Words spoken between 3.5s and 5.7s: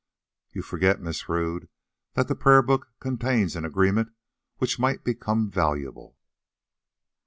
an agreement which might become